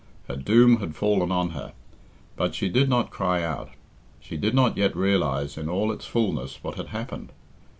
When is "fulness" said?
6.07-6.63